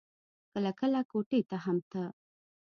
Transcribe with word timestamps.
کله 0.53 0.71
کله 0.79 0.99
کوټې 1.11 1.41
ته 1.49 1.57
هم 1.63 1.77
ته. 1.91 2.03